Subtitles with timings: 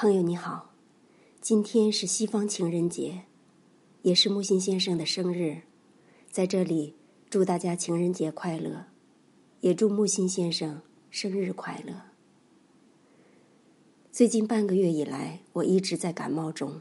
[0.00, 0.70] 朋友你好，
[1.40, 3.22] 今天是西方情人节，
[4.02, 5.62] 也是木心先生的生日，
[6.30, 6.94] 在这里
[7.28, 8.86] 祝大家情人节快乐，
[9.58, 11.94] 也祝木心先生生日快乐。
[14.12, 16.80] 最近半个月以来，我一直在感冒中，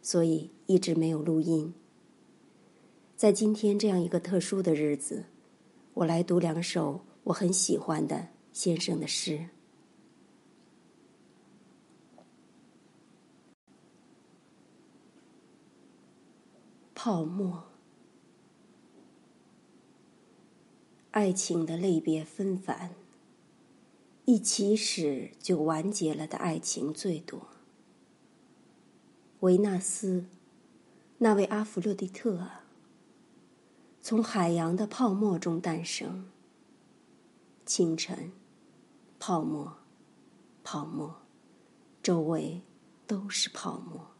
[0.00, 1.74] 所以一直没有录音。
[3.14, 5.26] 在今天这样一个特殊的日子，
[5.92, 9.48] 我来读两首我很喜欢的先生的诗。
[17.06, 17.64] 泡沫，
[21.10, 22.94] 爱情的类别纷繁，
[24.24, 27.48] 一起始就完结了的爱情最多。
[29.40, 30.24] 维纳斯，
[31.18, 32.64] 那位阿弗洛狄特啊，
[34.00, 36.30] 从海洋的泡沫中诞生。
[37.66, 38.32] 清晨，
[39.18, 39.76] 泡沫，
[40.62, 41.16] 泡沫，
[42.02, 42.62] 周围
[43.06, 44.13] 都是泡沫。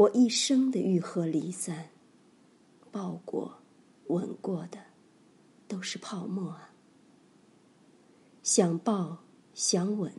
[0.00, 1.90] 我一生的愈合离散，
[2.90, 3.58] 抱过、
[4.06, 4.78] 吻过的，
[5.68, 6.72] 都是泡沫啊。
[8.42, 9.18] 想抱、
[9.52, 10.10] 想吻，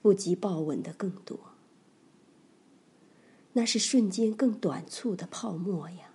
[0.00, 1.38] 不及抱吻的更多。
[3.52, 6.14] 那是瞬间更短促的泡沫呀。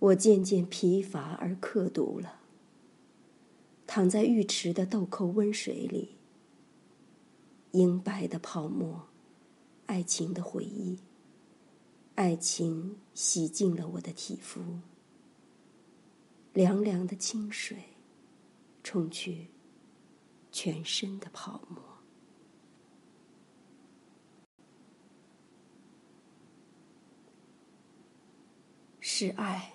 [0.00, 2.40] 我渐渐疲乏而刻毒了，
[3.86, 6.16] 躺在浴池的豆蔻温水里，
[7.70, 9.06] 银白的泡沫。
[9.86, 10.98] 爱情的回忆，
[12.14, 14.80] 爱情洗净了我的体肤，
[16.52, 17.76] 凉凉的清水
[18.82, 19.48] 冲去
[20.50, 21.82] 全身的泡沫，
[29.00, 29.74] 是爱，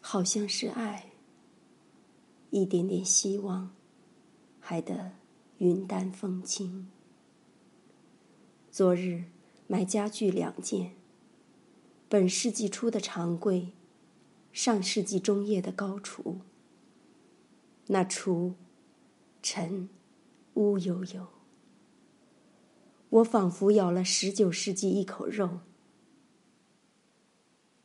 [0.00, 1.12] 好像是爱，
[2.50, 3.74] 一点点希望，
[4.60, 5.12] 还得
[5.58, 6.90] 云淡风轻。
[8.76, 9.24] 昨日
[9.68, 10.96] 买家具两件，
[12.10, 13.72] 本世纪初的长柜，
[14.52, 16.40] 上世纪中叶的高厨。
[17.86, 18.54] 那厨
[19.42, 19.88] 沉
[20.52, 21.26] 乌悠悠，
[23.08, 25.60] 我仿佛咬了十九世纪一口肉。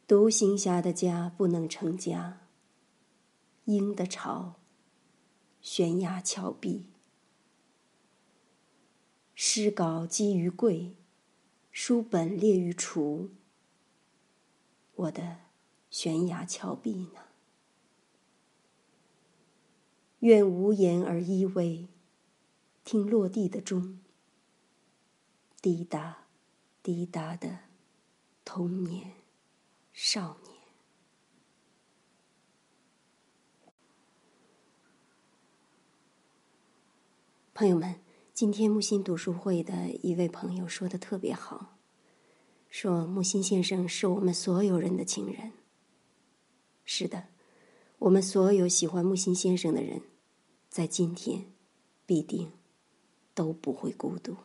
[0.06, 2.42] 独行侠的家不能成家，
[3.64, 4.56] 鹰的巢，
[5.62, 6.91] 悬崖峭壁。
[9.54, 10.96] 诗稿积于柜，
[11.74, 13.28] 书本列于橱。
[14.96, 15.40] 我的
[15.90, 17.20] 悬崖峭壁呢？
[20.20, 21.88] 愿无言而依偎，
[22.86, 24.00] 听落地的钟，
[25.62, 26.28] 滴答
[26.82, 27.60] 滴答的
[28.46, 29.16] 童年
[29.92, 30.56] 少年。
[37.54, 38.01] 朋友们。
[38.42, 41.78] 今天木心读书会的一位朋友说的特别好，
[42.72, 45.52] 说木心先生是我们所有人的情人。
[46.84, 47.26] 是的，
[48.00, 50.02] 我们所有喜欢木心先生的人，
[50.70, 51.52] 在今天
[52.08, 52.52] 必定
[53.36, 54.36] 都不会孤独。